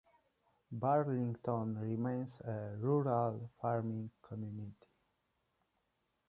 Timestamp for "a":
2.41-2.75